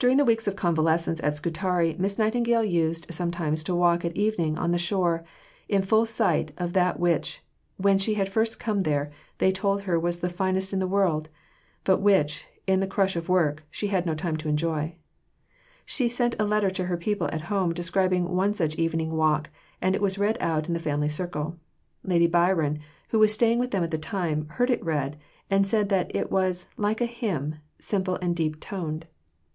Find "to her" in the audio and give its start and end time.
16.70-16.96